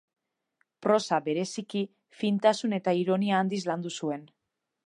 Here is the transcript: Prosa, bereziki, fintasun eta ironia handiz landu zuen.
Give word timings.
Prosa, 0.85 1.19
bereziki, 1.27 1.83
fintasun 2.23 2.75
eta 2.81 2.97
ironia 3.05 3.39
handiz 3.45 3.63
landu 3.73 3.97
zuen. 4.01 4.29